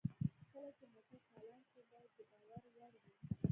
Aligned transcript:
کله 0.53 0.69
چې 0.77 0.85
موټر 0.93 1.19
چالان 1.33 1.61
شو 1.71 1.81
باید 1.91 2.11
د 2.17 2.19
باور 2.31 2.63
وړ 2.75 2.93
وي 3.03 3.13